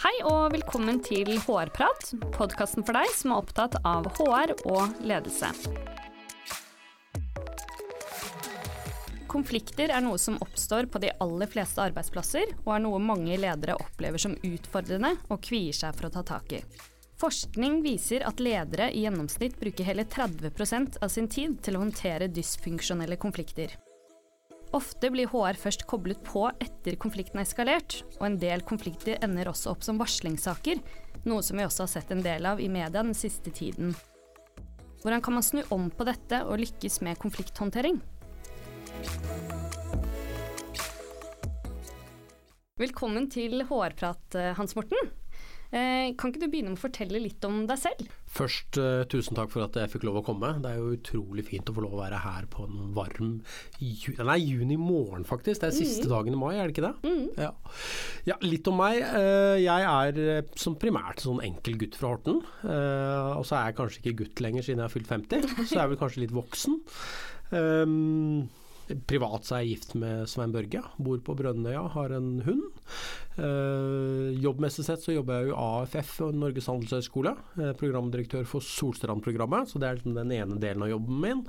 [0.00, 5.50] Hei og velkommen til HR-prat, podkasten for deg som er opptatt av HR og ledelse.
[9.28, 13.76] Konflikter er noe som oppstår på de aller fleste arbeidsplasser, og er noe mange ledere
[13.76, 16.62] opplever som utfordrende og kvier seg for å ta tak i.
[17.20, 22.32] Forskning viser at ledere i gjennomsnitt bruker hele 30% av sin tid til å håndtere
[22.32, 23.76] dysfunksjonelle konflikter.
[24.70, 29.50] Ofte blir HR først koblet på etter konflikten er eskalert, og en del konflikter ender
[29.50, 30.78] også opp som varslingssaker,
[31.26, 33.96] noe som vi også har sett en del av i media den siste tiden.
[35.02, 37.98] Hvordan kan man snu om på dette og lykkes med konflikthåndtering?
[42.78, 45.10] Velkommen til HR-prat, Hans Morten.
[45.70, 48.08] Eh, kan ikke du begynne med å fortelle litt om deg selv?
[48.30, 50.50] Først, uh, tusen takk for at jeg fikk lov å komme.
[50.62, 53.32] Det er jo utrolig fint å få lov å være her på en varm
[53.78, 55.62] ju Nei, juni morgen, faktisk.
[55.62, 56.12] Det er siste mm.
[56.12, 56.92] dagen i mai, er det ikke det?
[57.06, 57.26] Mm.
[57.38, 57.50] Ja.
[58.32, 58.38] ja.
[58.42, 59.02] litt om meg.
[59.02, 62.40] Uh, jeg er som primært sånn enkel gutt fra Horten.
[62.40, 65.84] Og så er jeg kanskje ikke gutt lenger siden jeg har fylt 50, så jeg
[65.84, 66.80] er vel kanskje litt voksen.
[69.10, 72.66] Privat så er jeg gift med Svein Børge, bor på Brønnøya, har en hund.
[73.40, 79.80] Eh, jobbmessig sett så jobber jeg jo AFF, Norges handelshøyskole, eh, programdirektør for Solstrand-programmet, så
[79.80, 81.44] det er liksom den ene delen av jobben min.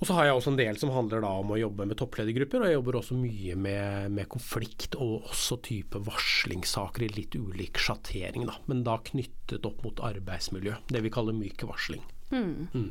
[0.00, 2.62] Og så har jeg også en del som handler da om å jobbe med toppledergrupper,
[2.62, 7.76] og jeg jobber også mye med, med konflikt og også type varslingssaker i litt ulik
[7.76, 8.56] sjattering, da.
[8.70, 10.78] Men da knyttet opp mot arbeidsmiljø.
[10.88, 12.00] Det vi kaller myk varsling.
[12.32, 12.70] Mm.
[12.72, 12.88] Mm.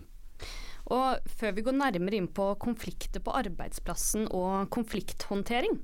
[0.95, 5.77] Og før vi går nærmere inn på konflikter på arbeidsplassen og konflikthåndtering,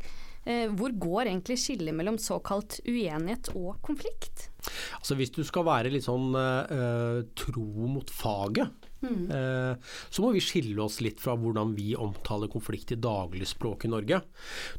[0.45, 4.49] eh, hvor går egentlig skillet mellom såkalt uenighet og konflikt?
[4.97, 9.25] Altså Hvis du skal være litt sånn uh, tro mot faget, Mm.
[9.31, 13.91] Eh, så må vi skille oss litt fra hvordan vi omtaler konflikt i dagligspråk i
[13.91, 14.21] Norge.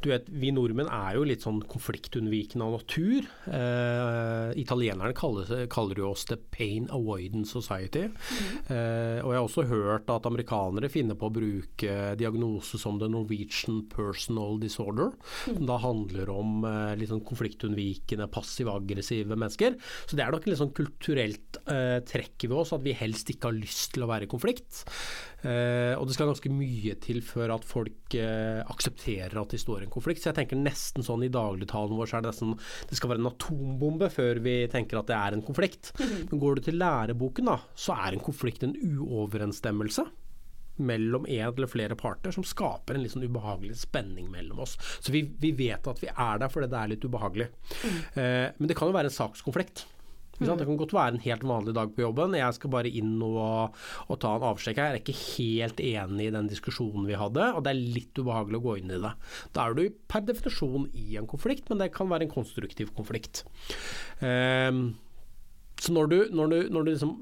[0.03, 3.29] Du vet, Vi nordmenn er jo litt sånn konfliktunnvikende av natur.
[3.47, 8.07] Eh, italienerne kaller, kaller, jo oss the pain avoidance society.
[8.09, 8.49] Mm.
[8.75, 13.09] Eh, og jeg har også hørt at amerikanere finner på å bruke diagnose som the
[13.09, 15.13] Norwegian personal disorder.
[15.47, 15.57] Mm.
[15.57, 19.79] Som da handler om eh, litt sånn konfliktunnvikende, passiv-aggressive mennesker.
[20.07, 23.51] Så det er nok litt sånn kulturelt eh, trekk ved oss at vi helst ikke
[23.51, 24.85] har lyst til å være i konflikt.
[25.47, 29.83] Eh, og det skal ganske mye til før at folk eh, aksepterer at de står
[29.83, 30.23] i en konflikt.
[30.23, 32.55] Så jeg tenker nesten sånn i dagligtalen vår så er det nesten
[32.91, 35.93] det skal være en atombombe før vi tenker at det er en konflikt.
[36.31, 40.07] Men går du til læreboken, da, så er en konflikt en uoverensstemmelse
[40.77, 44.77] mellom en eller flere parter som skaper en litt sånn ubehagelig spenning mellom oss.
[45.01, 47.49] Så vi, vi vet at vi er der fordi det er litt ubehagelig.
[47.83, 48.01] Mm.
[48.21, 49.87] Eh, men det kan jo være en sakskonflikt.
[50.41, 50.51] Mm.
[50.59, 52.37] Det kan godt være en helt vanlig dag på jobben.
[52.37, 53.77] Jeg skal bare inn og,
[54.07, 54.81] og ta en avsjekk.
[54.81, 58.61] Jeg er ikke helt enig i den diskusjonen vi hadde, og det er litt ubehagelig
[58.61, 59.15] å gå inn i det.
[59.57, 63.45] Da er du per definisjon i en konflikt, men det kan være en konstruktiv konflikt.
[64.21, 64.97] Um,
[65.81, 67.17] så når du, når du, når du liksom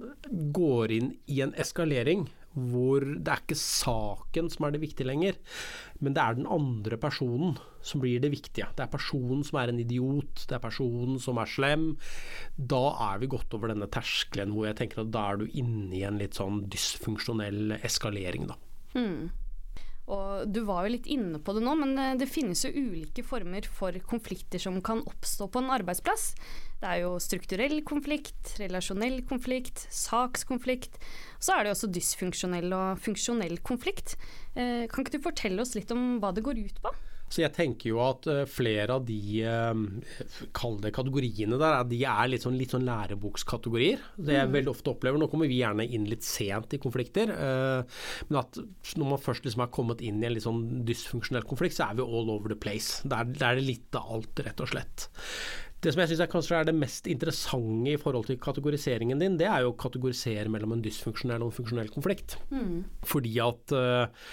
[0.55, 5.39] går inn i en eskalering hvor det er ikke saken som er det viktige lenger,
[6.01, 8.69] men det er den andre personen som blir det viktige.
[8.77, 11.87] Det er personen som er en idiot, det er personen som er slem.
[12.57, 15.93] Da er vi gått over denne terskelen hvor jeg tenker at da er du inne
[15.99, 18.59] i en litt sånn dysfunksjonell eskalering, da.
[18.95, 19.33] Mm.
[20.05, 23.25] Og du var jo litt inne på det nå, men det, det finnes jo ulike
[23.25, 26.33] former for konflikter som kan oppstå på en arbeidsplass.
[26.83, 31.01] Det er jo strukturell konflikt, relasjonell konflikt, sakskonflikt.
[31.39, 34.19] Og Så er det jo også dysfunksjonell og funksjonell konflikt.
[34.53, 36.93] Eh, kan ikke du fortelle oss litt om hva det går ut på?
[37.35, 39.81] Så jeg tenker jo at eh, flere av de eh,
[40.55, 44.05] kall det kategoriene der, de er litt sånn, litt sånn lærebokskategorier.
[44.15, 44.55] Det jeg mm.
[44.55, 48.61] veldig ofte opplever, Nå kommer vi gjerne inn litt sent i konflikter, eh, men at
[49.01, 51.99] når man først liksom er kommet inn i en litt sånn dysfunksjonell konflikt, så er
[51.99, 53.03] vi all over the place.
[53.09, 55.09] Der, der er det litt av alt, rett og slett.
[55.85, 59.49] Det som jeg syns kanskje er det mest interessante i forhold til kategoriseringen din, det
[59.51, 62.39] er jo å kategorisere mellom en dysfunksjonell og en funksjonell konflikt.
[62.49, 62.79] Mm.
[63.05, 64.31] Fordi at uh,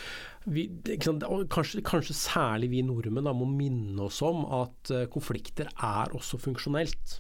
[0.48, 0.70] vi,
[1.04, 6.40] kanskje, kanskje, særlig vi nordmenn da, må minne oss om at uh, konflikter er også
[6.40, 7.20] funksjonelt.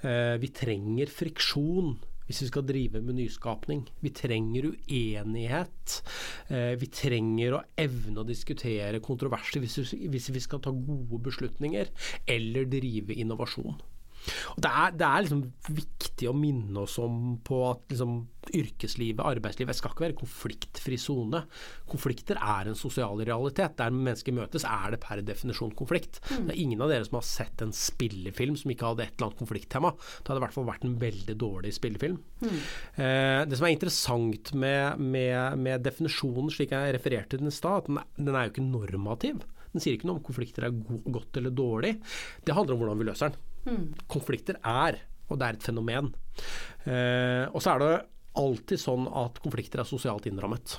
[0.00, 1.98] Uh, vi trenger friksjon
[2.30, 3.84] hvis vi skal drive med nyskapning.
[4.00, 6.00] Vi trenger uenighet.
[6.46, 11.90] Uh, vi trenger å evne å diskutere kontroverser hvis vi skal ta gode beslutninger
[12.30, 13.80] eller drive innovasjon.
[14.54, 15.42] Og det er, det er liksom
[15.72, 18.18] viktig å minne oss om på at liksom,
[18.56, 21.42] yrkeslivet, arbeidslivet, skal ikke være konfliktfri sone.
[21.88, 23.76] Konflikter er en sosial realitet.
[23.78, 26.20] Der mennesker møtes er det per definisjon konflikt.
[26.30, 26.48] Mm.
[26.48, 29.30] Det er ingen av dere som har sett en spillefilm som ikke hadde et eller
[29.30, 29.92] annet konflikttema.
[29.96, 32.18] Det hadde i hvert fall vært en veldig dårlig spillefilm.
[32.42, 32.58] Mm.
[33.04, 37.54] Eh, det som er interessant med, med, med, definisjonen slik jeg refererte til den i
[37.54, 39.44] stad, den, den er jo ikke normativ.
[39.70, 41.94] Den sier ikke noe om konflikter er go godt eller dårlig.
[42.46, 43.46] Det handler om hvordan vi løser den.
[43.60, 43.86] Mm.
[44.10, 44.98] Konflikter er,
[45.30, 46.12] og det er et fenomen.
[46.84, 47.92] Eh, og så er det
[48.40, 50.78] alltid sånn at konflikter er sosialt innrammet.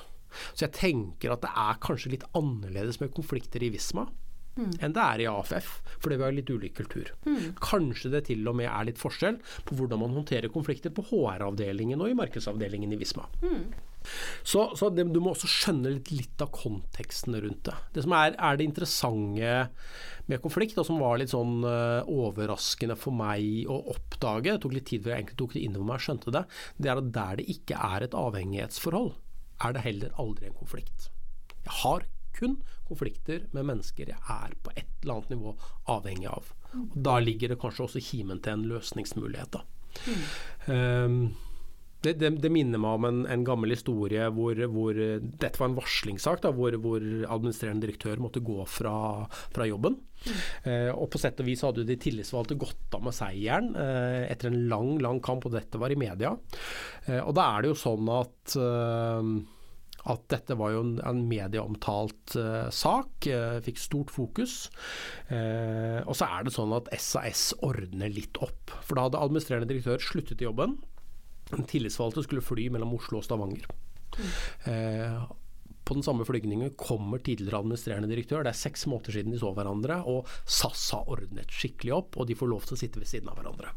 [0.54, 4.08] Så jeg tenker at det er kanskje litt annerledes med konflikter i Visma.
[4.52, 4.74] Mm.
[4.84, 5.68] enn det er i AFF,
[6.04, 7.14] fordi vi har litt ulik kultur.
[7.24, 7.54] Mm.
[7.64, 9.38] Kanskje det til og med er litt forskjell
[9.68, 13.30] på hvordan man håndterer konflikter på HR-avdelingen og i markedsavdelingen i Visma.
[13.46, 13.70] Mm.
[14.44, 17.76] Så, så det, du må også skjønne litt, litt, av konteksten rundt det.
[17.96, 19.56] Det som er, er det interessante
[20.32, 24.78] med konflikt, og som var litt sånn uh, overraskende for meg å oppdage, det tok
[24.78, 26.46] litt tid før jeg egentlig tok det innover meg og skjønte det,
[26.78, 29.14] det er at der det ikke er et avhengighetsforhold,
[29.62, 31.12] er det heller aldri en konflikt.
[31.62, 32.08] Jeg har
[32.38, 32.58] kun
[32.88, 35.54] konflikter med mennesker jeg er på et eller annet nivå
[35.92, 36.50] avhengig av.
[36.74, 39.58] Og da ligger det kanskje også kimen til en løsningsmulighet.
[39.58, 39.66] Da.
[40.08, 40.22] Mm.
[40.72, 41.18] Um,
[42.02, 45.78] det, det, det, minner meg om en, en gammel historie hvor, hvor, Dette var en
[45.78, 48.96] varslingssak da, hvor, hvor, administrerende direktør måtte gå fra,
[49.54, 50.00] fra jobben.
[50.22, 50.42] Mm.
[50.66, 54.52] Eh, og På sett og vis hadde de tillitsvalgte gått av med seieren eh, etter
[54.52, 56.36] en lang lang kamp, og dette var i media.
[57.08, 59.34] Eh, og Da er det jo sånn at eh,
[60.10, 64.64] at dette var jo en, en medieomtalt uh, sak, uh, fikk stort fokus.
[65.30, 68.74] Uh, og så er det sånn at SAS ordner litt opp.
[68.82, 70.80] For da hadde administrerende direktør sluttet i jobben.
[71.72, 73.68] Tillitsvalgte skulle fly mellom Oslo og Stavanger.
[74.70, 75.22] Eh,
[75.84, 78.46] på den samme flygningen kommer tidligere administrerende direktør.
[78.46, 82.30] Det er seks måneder siden de så hverandre, og SAS har ordnet skikkelig opp, og
[82.30, 83.74] de får lov til å sitte ved siden av hverandre.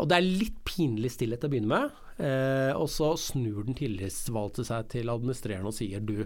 [0.00, 2.00] Og det er litt pinlig stillhet til å begynne med.
[2.24, 6.22] Eh, og så snur den tillitsvalgte seg til administrerende og sier du,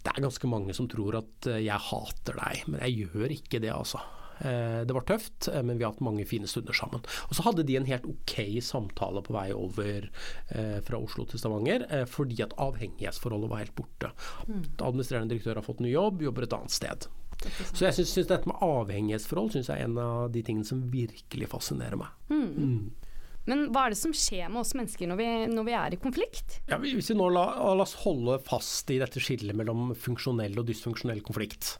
[0.00, 3.60] det er ganske mange som tror at eh, jeg hater deg, men jeg gjør ikke
[3.64, 4.00] det, altså.
[4.40, 7.04] Eh, det var tøft, eh, men vi har hatt mange fine stunder sammen.
[7.28, 11.42] Og så hadde de en helt ok samtale på vei over eh, fra Oslo til
[11.42, 14.12] Stavanger, fordi at avhengighetsforholdet var helt borte.
[14.48, 14.62] Mm.
[14.78, 17.10] Administrerende direktør har fått ny jobb, jobber et annet sted.
[17.72, 21.48] Så jeg syns dette med avhengighetsforhold synes jeg er en av de tingene som virkelig
[21.52, 22.12] fascinerer meg.
[22.28, 22.50] Mm.
[22.50, 23.10] Mm.
[23.48, 26.00] Men hva er det som skjer med oss mennesker når vi, når vi er i
[26.00, 26.58] konflikt?
[26.68, 30.68] Ja, hvis vi nå la, la, oss holde fast i dette skillet mellom funksjonell og
[30.68, 31.72] dysfunksjonell konflikt.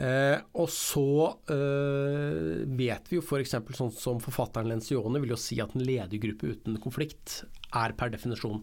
[0.00, 1.06] Eh, og så
[1.52, 3.56] eh, vet vi jo f.eks.
[3.76, 7.42] sånn som forfatteren Lencione vil jo si at en ledergruppe uten konflikt
[7.76, 8.62] er per definisjon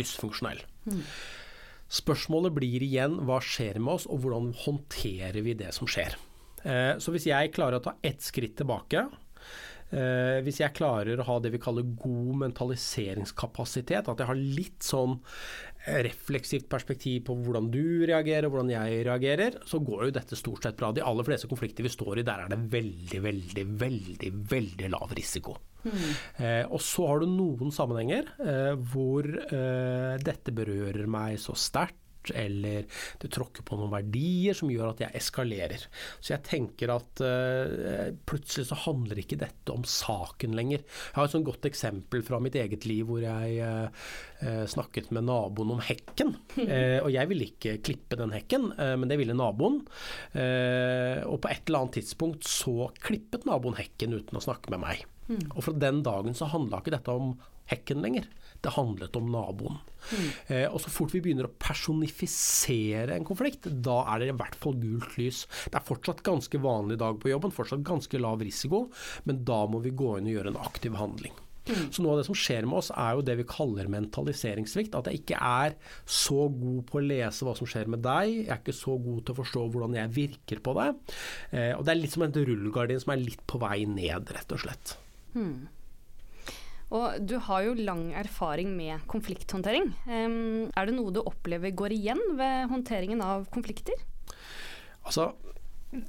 [0.00, 0.62] dysfunksjonell.
[0.88, 1.02] Mm.
[1.94, 6.16] Spørsmålet blir igjen hva skjer med oss, og hvordan håndterer vi det som skjer.
[6.64, 9.04] Eh, så hvis jeg klarer å ta ett skritt tilbake,
[9.94, 14.82] eh, hvis jeg klarer å ha det vi kaller god mentaliseringskapasitet, at jeg har litt
[14.84, 15.18] sånn
[15.84, 20.78] refleksivt perspektiv på hvordan du reagerer hvordan jeg reagerer, så går jo dette stort sett
[20.80, 20.90] bra.
[20.96, 25.12] De aller fleste konflikter vi står i, der er det veldig, veldig, veldig, veldig lav
[25.16, 25.58] risiko.
[25.84, 26.06] Mm.
[26.40, 32.00] Eh, og så har du noen sammenhenger eh, hvor eh, dette berører meg så sterkt
[32.34, 32.84] eller
[33.20, 35.86] det tråkker på noen verdier som gjør at jeg eskalerer.
[36.20, 40.84] Så jeg tenker at uh, plutselig så handler ikke dette om saken lenger.
[40.84, 45.28] Jeg har et sånt godt eksempel fra mitt eget liv hvor jeg uh, snakket med
[45.28, 46.34] naboen om hekken.
[46.56, 49.80] Uh, og jeg ville ikke klippe den hekken, men det ville naboen.
[50.34, 55.04] og på et eller annet tidspunkt så klippet naboen hekken uten å snakke med meg.
[55.28, 55.50] Mm.
[55.54, 57.34] Og fra den dagen så handla ikke dette om
[57.70, 58.28] hekken lenger.
[58.64, 59.78] Det handlet om naboen.
[60.10, 60.26] Mm.
[60.48, 64.58] Eh, og så fort vi begynner å personifisere en konflikt, da er det i hvert
[64.60, 65.44] fall gult lys.
[65.68, 68.86] Det er fortsatt ganske vanlig dag på jobben, fortsatt ganske lav risiko,
[69.28, 71.36] men da må vi gå inn og gjøre en aktiv handling.
[71.64, 71.86] Mm.
[71.92, 74.96] Så noe av det som skjer med oss, er jo det vi kaller mentaliseringssvikt.
[74.98, 78.34] At jeg ikke er så god på å lese hva som skjer med deg.
[78.42, 81.14] Jeg er ikke så god til å forstå hvordan jeg virker på deg.
[81.52, 84.56] Eh, og det er litt som en rullegardin som er litt på vei ned, rett
[84.56, 84.96] og slett.
[85.34, 85.64] Mm.
[86.94, 89.90] Og du har jo lang erfaring med konflikthåndtering.
[90.06, 93.98] Er det noe du opplever går igjen ved håndteringen av konflikter?
[95.02, 95.32] Altså,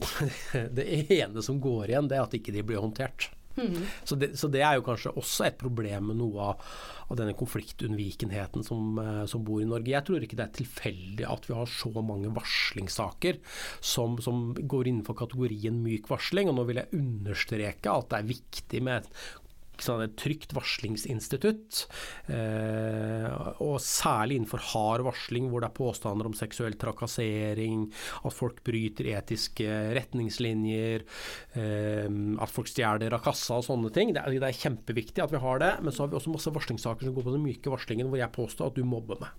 [0.77, 3.31] det ene som går igjen, det er at ikke de blir håndtert.
[3.55, 3.85] Mm.
[4.03, 6.65] Så, det, så, det, er jo kanskje også et problem med noe av,
[7.07, 9.93] av denne konfliktunnvikenheten som, uh, som, bor i Norge.
[9.93, 13.39] Jeg tror ikke det er tilfeldig at vi har så mange varslingssaker
[13.79, 16.51] som, som går innenfor kategorien myk varsling.
[16.51, 19.09] Og nå vil jeg understreke at det er viktig med
[19.75, 21.85] et trygt varslingsinstitutt.
[22.31, 23.27] Eh,
[23.63, 27.87] og særlig innenfor hard varsling, hvor det er påstander om seksuell trakassering,
[28.23, 31.05] at folk bryter etiske retningslinjer,
[31.55, 32.09] eh,
[32.41, 34.13] at folk stjeler av kassa og sånne ting.
[34.15, 35.73] Det er, kjempeviktig at vi har det.
[35.83, 38.35] Men så har vi også masse varslingssaker som går på den myke varslingen, hvor jeg
[38.35, 39.33] påstår at du mobber meg.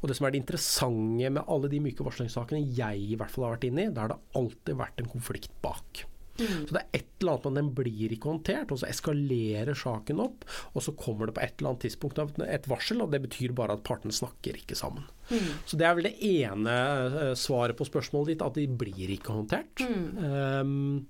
[0.00, 3.48] Og Det som er det interessante med alle de myke varslingssakene jeg i hvert fall
[3.48, 6.06] har vært inne i, da har det alltid vært en konflikt bak.
[6.40, 6.66] Mm.
[6.66, 10.22] Så det er et eller annet men den blir ikke håndtert, og så eskalerer saken
[10.24, 10.46] opp.
[10.74, 13.76] Og så kommer det på et eller annet tidspunkt et varsel, og det betyr bare
[13.76, 15.08] at partene snakker ikke sammen.
[15.30, 15.50] Mm.
[15.68, 16.76] Så det er vel det ene
[17.14, 19.84] uh, svaret på spørsmålet ditt, at de blir ikke håndtert.
[19.84, 21.06] Um,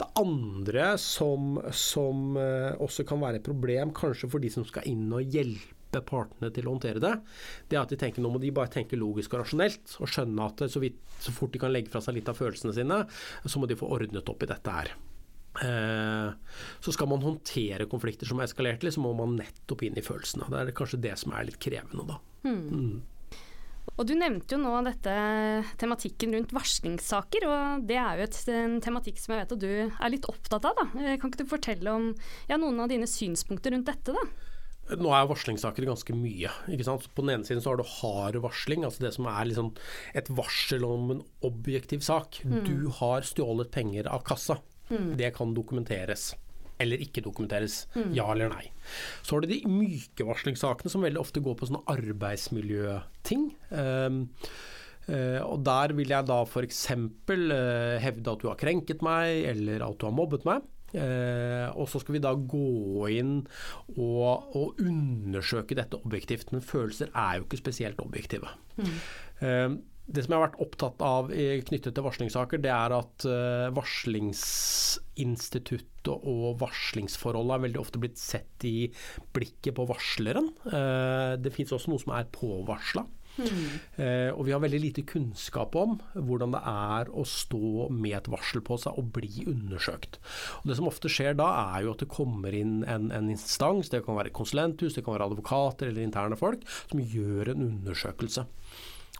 [0.00, 4.88] det andre som, som uh, også kan være et problem, kanskje for de som skal
[4.90, 7.12] inn og hjelpe hjelpe partene til å håndtere det,
[7.68, 10.46] det er at de tenker nå må de bare tenke logisk og rasjonelt og skjønne
[10.46, 13.04] at så, vidt, så fort de kan legge fra seg litt av følelsene sine,
[13.44, 14.94] så må de få ordnet opp i dette her.
[15.60, 16.32] Eh,
[16.80, 20.48] så skal man håndtere konflikter som er eskalert, så må man nettopp inn i følelsene.
[20.50, 22.20] Det er kanskje det som er litt krevende, da.
[22.46, 22.60] Mm.
[22.70, 23.00] Mm.
[23.96, 25.12] Og Du nevnte jo nå dette
[25.80, 29.72] tematikken rundt varslingssaker, og det er jo et, en tematikk som jeg vet at du
[29.90, 30.78] er litt opptatt av.
[30.78, 30.86] da.
[31.02, 32.12] Eh, kan ikke du fortelle om
[32.48, 34.14] ja, noen av dine synspunkter rundt dette?
[34.14, 34.49] da?
[34.98, 36.50] Nå er varslingssaker ganske mye.
[36.72, 37.06] ikke sant?
[37.14, 39.72] På den ene siden så har du hard varsling, altså det som er liksom
[40.18, 42.40] et varsel om en objektiv sak.
[42.44, 42.60] Mm.
[42.66, 44.58] Du har stjålet penger av kassa.
[44.90, 45.14] Mm.
[45.20, 46.32] Det kan dokumenteres.
[46.80, 47.84] Eller ikke dokumenteres.
[47.94, 48.10] Mm.
[48.16, 48.66] Ja eller nei.
[49.22, 53.50] Så har du de myke varslingssakene som veldig ofte går på sånne arbeidsmiljøting.
[53.70, 54.22] Um,
[55.10, 56.84] Uh, og Der vil jeg da f.eks.
[56.92, 60.66] Uh, eh, hevde at du har krenket meg, eller at du har mobbet meg.
[60.94, 63.36] Eh, og så skal vi da gå inn
[63.94, 66.50] og, og, undersøke dette objektivt.
[66.54, 68.50] Men følelser er jo ikke spesielt objektive.
[68.80, 68.96] Mm.
[69.46, 69.68] Eh,
[70.10, 71.24] det som jeg har vært opptatt av
[71.68, 78.58] knyttet til varslingssaker, det er at uh, varslingsinstituttet og varslingsforholdet er veldig ofte blitt sett
[78.66, 78.92] i
[79.36, 80.46] blikket på varsleren.
[80.66, 83.02] Uh, det fins også noe som er påvarsla.
[83.38, 88.30] Eh, og vi har veldig lite kunnskap om hvordan det er å stå med et
[88.32, 90.18] varsel på seg og bli undersøkt.
[90.60, 93.92] Og Det som ofte skjer da, er jo at det kommer inn en, en instans,
[93.92, 98.46] det kan være konsulenthus, det kan være advokater eller interne folk, som gjør en undersøkelse.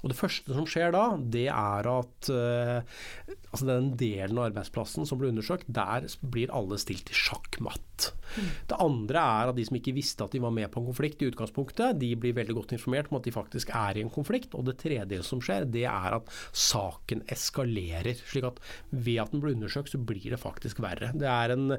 [0.02, 5.08] Og Det første som skjer da, det er at uh, altså den delen av arbeidsplassen
[5.08, 8.10] som blir undersøkt, der blir alle stilt i sjakkmatt.
[8.36, 8.50] Mm.
[8.70, 11.22] Det andre er at de som ikke visste at de var med på en konflikt
[11.22, 14.54] i utgangspunktet, de blir veldig godt informert om at de faktisk er i en konflikt.
[14.54, 18.14] Og det tredje som skjer, det er at saken eskalerer.
[18.20, 21.10] slik at ved at den blir undersøkt, så blir det faktisk verre.
[21.14, 21.74] Det er en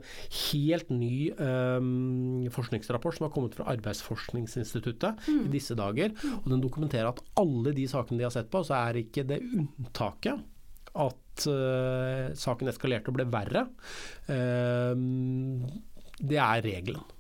[0.52, 5.46] helt ny um, forskningsrapport som har kommet fra Arbeidsforskningsinstituttet mm.
[5.48, 6.12] i disse dager.
[6.44, 9.42] og Den dokumenterer at alle de sakene de har sett på, så er ikke det
[9.46, 10.42] unntaket
[10.92, 13.66] at uh, saken eskalerte og ble verre.
[14.28, 14.94] Uh,
[16.22, 17.18] det er regelen.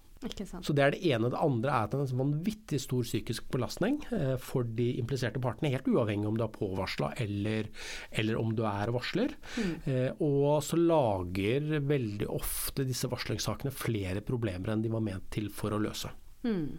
[0.62, 1.32] Så Det er det ene.
[1.34, 5.42] Det andre er at det er en vanvittig stor psykisk belastning uh, for de impliserte
[5.42, 7.72] partene, helt uavhengig om du er påvarsla eller,
[8.12, 9.34] eller, om du er varsler.
[9.58, 10.20] Mm.
[10.22, 15.74] og så lager veldig ofte disse varslingssakene flere problemer enn de var ment til for
[15.74, 16.12] å løse.
[16.46, 16.78] Mm.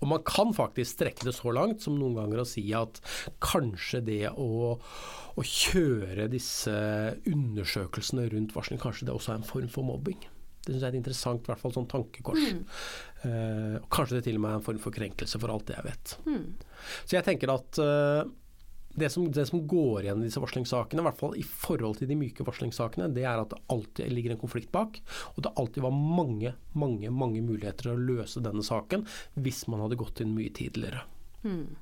[0.00, 3.00] Og man kan faktisk strekke det så langt som noen ganger å si at
[3.44, 6.76] kanskje det å, å kjøre disse
[7.26, 10.18] undersøkelsene rundt varsling, kanskje det også er en form for mobbing.
[10.66, 12.42] Det syns jeg er et interessant i hvert fall sånn tankekors.
[12.42, 12.64] Mm.
[13.26, 15.86] Eh, kanskje det til og med er en form for krenkelse, for alt det jeg
[15.86, 16.16] vet.
[16.26, 16.48] Mm.
[17.04, 18.26] Så jeg tenker at uh,
[18.96, 22.08] det som, det som, går igjen i disse varslingssakene, i hvert fall i forhold til
[22.10, 25.00] de myke varslingssakene, det er at det alltid ligger en konflikt bak.
[25.34, 29.04] Og det alltid var mange, mange, mange muligheter til å løse denne saken
[29.36, 31.04] hvis man hadde gått inn mye tidligere.
[31.44, 31.76] Mm.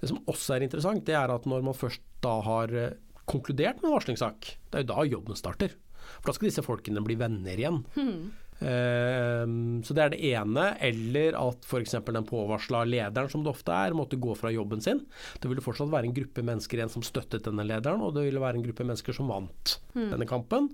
[0.00, 2.92] Det som også er interessant, det er at når man først da har eh,
[3.24, 5.72] konkludert med en varslingssak, det er jo da jobben starter.
[6.20, 7.80] For da skal disse folkene bli venner igjen.
[7.96, 8.32] Mm.
[8.60, 10.66] Ehm, så det er det ene.
[10.84, 11.96] Eller at f.eks.
[12.06, 15.02] den påvarsla lederen, som det ofte er, måtte gå fra jobben sin.
[15.40, 18.42] Det ville fortsatt være en gruppe mennesker igjen som støttet denne lederen, og det ville
[18.42, 20.08] være en gruppe mennesker som vant mm.
[20.14, 20.70] denne kampen.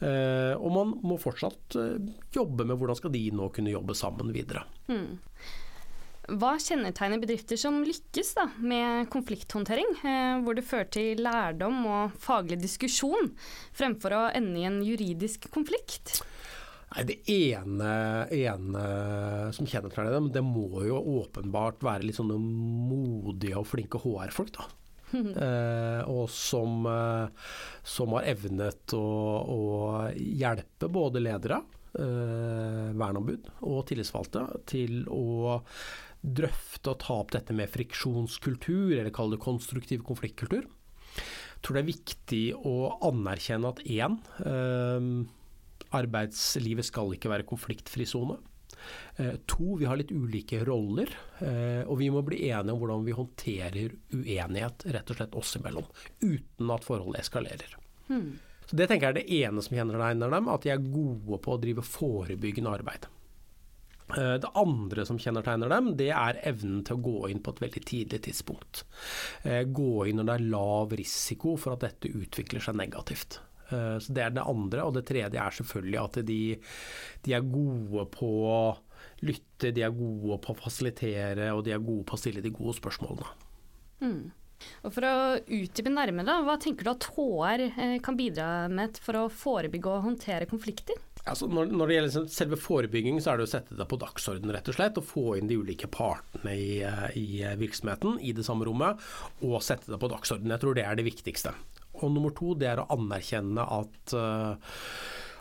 [0.00, 4.32] Ehm, og man må fortsatt eh, jobbe med hvordan skal de nå kunne jobbe sammen
[4.34, 4.64] videre.
[4.88, 5.18] Mm.
[6.40, 12.14] Hva kjennetegner bedrifter som lykkes da, med konflikthåndtering, eh, hvor det fører til lærdom og
[12.22, 13.34] faglig diskusjon,
[13.76, 16.22] fremfor å ende i en juridisk konflikt?
[16.92, 17.92] Nei, Det ene,
[18.30, 18.84] ene
[19.56, 24.52] som kjennetegner dem, det må jo åpenbart være litt sånne modige og flinke HR-folk.
[24.58, 24.68] da.
[25.46, 27.50] eh, og som, eh,
[27.86, 29.04] som, har evnet å,
[29.54, 29.60] å,
[30.14, 31.60] hjelpe både ledere,
[31.98, 35.60] eh, verneombud og tillitsvalgte til å
[36.24, 40.64] drøfte og ta opp dette med friksjonskultur, eller kall det konstruktiv konfliktkultur.
[40.64, 42.76] Jeg tror det er viktig å
[43.08, 44.16] anerkjenne at én
[45.94, 48.40] Arbeidslivet skal ikke være konfliktfri sone.
[49.16, 53.06] Eh, to, vi har litt ulike roller, eh, og vi må bli enige om hvordan
[53.06, 55.86] vi håndterer uenighet rett og slett oss imellom,
[56.24, 57.76] uten at forholdet eskalerer.
[58.08, 58.38] Hmm.
[58.66, 61.54] Så Det tenker jeg er det ene som kjennetegner dem, at de er gode på
[61.54, 63.06] å drive forebyggende arbeid.
[64.16, 67.64] Eh, det andre som kjennetegner dem, det er evnen til å gå inn på et
[67.68, 68.84] veldig tidlig tidspunkt.
[69.44, 73.38] Gå inn når det er lav risiko for at dette utvikler seg negativt.
[73.70, 74.84] Eh, så Det er det andre.
[74.84, 76.40] Og det tredje er selvfølgelig at de,
[77.24, 78.62] de er gode på å
[79.24, 82.52] lytte, de er gode på å fasilitere, og de er gode på å stille de
[82.54, 83.30] gode spørsmålene.
[84.04, 84.32] Mm.
[84.84, 89.18] Og For å utdype nærmere, hva tenker du at HR eh, kan bidra med for
[89.18, 91.00] å forebygge og håndtere konflikter?
[91.24, 94.52] Altså, når, når, det gjelder selve forebygging, så er det å sette det på dagsorden,
[94.52, 95.00] rett og slett.
[95.00, 96.82] Og få inn de ulike partene i,
[97.16, 97.26] i
[97.60, 99.00] virksomheten i det samme rommet,
[99.44, 100.52] og sette det på dagsorden.
[100.52, 101.54] Jeg tror det er det viktigste.
[102.04, 104.78] Og nummer to, det er å anerkjenne at uh,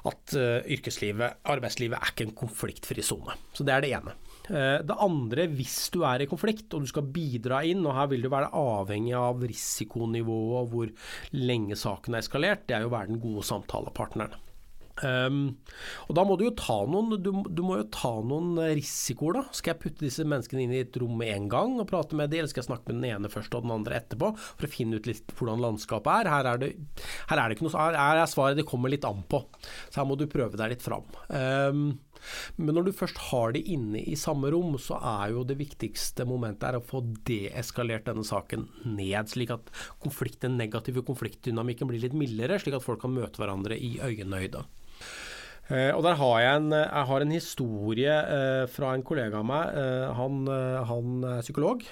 [0.03, 3.37] at uh, yrkeslivet, arbeidslivet, er ikke en konfliktfri sone.
[3.55, 4.15] Så det er det ene.
[4.49, 8.09] Uh, det andre, hvis du er i konflikt og du skal bidra inn, og her
[8.11, 10.91] vil du være avhengig av risikonivået og hvor
[11.39, 14.42] lenge saken er eskalert, det er jo å være den gode samtalepartneren.
[15.01, 15.55] Um,
[16.05, 19.43] og da må du jo ta noen du, du, må jo ta noen risikoer, da.
[19.57, 22.29] Skal jeg putte disse menneskene inn i et rom med en gang og prate med
[22.29, 24.71] dem, eller skal jeg snakke med den ene først og den andre etterpå, for å
[24.71, 26.31] finne ut litt hvordan landskapet er?
[26.35, 26.71] Her er det,
[27.31, 29.43] her er det ikke noe Her er svaret det kommer litt an på.
[29.89, 31.09] Så her må du prøve deg litt fram.
[31.29, 31.87] Um,
[32.55, 36.27] men når du først har de inne i samme rom, så er jo det viktigste
[36.29, 39.73] momentet å få deeskalert denne saken ned, slik at
[40.43, 44.63] den negative konfliktdynamikken blir litt mildere, slik at folk kan møte hverandre i øyenhøyde.
[45.71, 49.45] Uh, og der har jeg en, jeg har en historie uh, fra en kollega av
[49.47, 49.77] meg.
[49.77, 50.41] Uh, han,
[50.89, 51.85] han, er psykolog,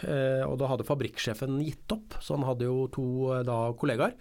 [0.48, 2.17] og da hadde fabrikksjefen gitt opp.
[2.20, 3.05] Så han hadde jo to
[3.48, 4.13] da, kollegaer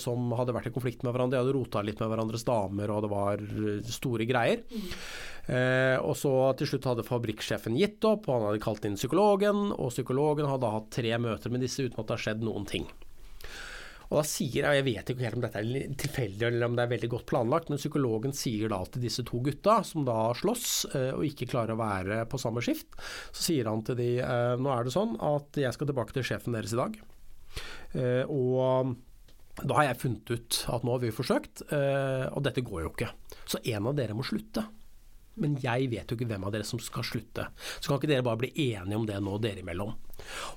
[0.00, 1.38] som hadde vært i konflikt med hverandre.
[1.38, 3.42] De hadde rota litt med hverandres damer, og det var
[3.88, 4.62] store greier.
[6.02, 9.68] og så til slutt hadde fabrikksjefen gitt opp, og han hadde kalt inn psykologen.
[9.76, 12.88] Og psykologen hadde hatt tre møter med disse uten at det har skjedd noen ting.
[14.08, 16.92] Og da sier, Jeg vet ikke helt om dette er tilfeldig eller om det er
[16.94, 21.10] veldig godt planlagt, men psykologen sier da til disse to gutta, som da slåss eh,
[21.12, 22.96] og ikke klarer å være på samme skift,
[23.32, 26.24] så sier han til de eh, nå er det sånn at jeg skal tilbake til
[26.24, 26.96] sjefen deres i dag.
[27.98, 28.96] Eh, og
[29.60, 33.08] da har jeg funnet ut at nå har vi forsøkt, og dette går jo ikke.
[33.42, 34.62] Så en av dere må slutte.
[35.42, 37.48] Men jeg vet jo ikke hvem av dere som skal slutte.
[37.80, 39.90] Så kan ikke dere bare bli enige om det nå, dere imellom.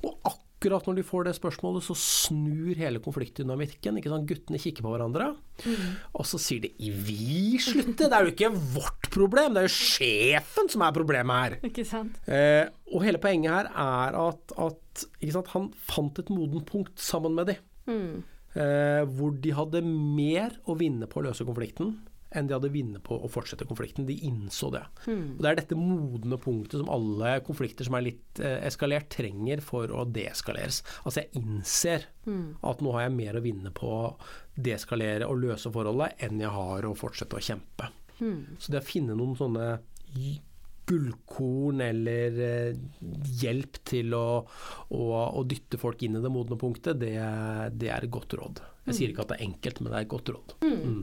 [0.05, 3.97] Og akkurat akkurat når de får det spørsmålet, så snur hele konfliktdynamikken.
[3.97, 4.27] Ikke sant?
[4.29, 5.31] Guttene kikker på hverandre,
[5.65, 5.87] mm.
[6.13, 8.05] og så sier de 'vi slutter'.
[8.05, 11.57] Det er jo ikke vårt problem, det er jo sjefen som er problemet her.
[11.65, 12.21] Ikke sant?
[12.27, 17.33] Eh, og hele poenget her er at, at sant, han fant et modent punkt sammen
[17.33, 17.57] med de.
[17.89, 18.23] Mm.
[18.53, 21.95] Eh, hvor de hadde mer å vinne på å løse konflikten
[22.31, 24.07] enn de hadde vunnet på å fortsette konflikten.
[24.07, 24.83] De innså det.
[25.05, 25.35] Hmm.
[25.35, 29.63] Og Det er dette modne punktet som alle konflikter som er litt eh, eskalert, trenger
[29.65, 30.81] for å deeskaleres.
[31.03, 32.61] Altså jeg innser hmm.
[32.67, 34.05] at nå har jeg mer å vinne på å
[34.55, 37.91] deeskalere og løse forholdet enn jeg har å fortsette å kjempe.
[38.21, 38.55] Hmm.
[38.61, 39.75] Så det å finne noen sånne
[40.91, 42.81] gullkorn eller eh,
[43.41, 44.41] hjelp til å,
[44.91, 47.15] å, å, dytte folk inn i det modne punktet, det,
[47.77, 48.63] det er et godt råd.
[48.87, 49.13] Jeg sier hmm.
[49.13, 50.55] ikke at det er enkelt, men det er et godt råd.
[50.63, 50.79] Hmm.
[50.81, 51.01] Mm.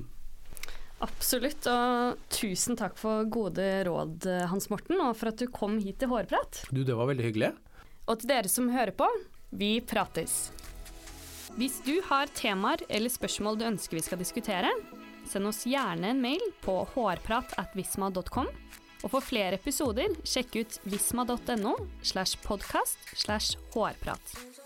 [1.04, 6.00] Absolutt, og tusen takk for gode råd, Hans Morten, og for at du kom hit
[6.02, 6.64] til Hårprat.
[6.74, 7.52] Du, det var veldig hyggelig.
[8.08, 9.06] Og til dere som hører på,
[9.54, 10.48] vi prates.
[11.58, 14.70] Hvis du har temaer eller spørsmål du ønsker vi skal diskutere,
[15.28, 18.50] send oss gjerne en mail på hårpratatvisma.com.
[19.06, 24.57] Og for flere episoder, sjekk ut visma.no slash podkast slash hårprat.